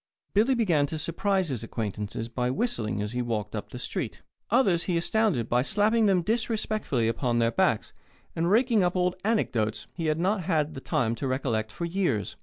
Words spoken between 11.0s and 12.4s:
to recollect for years.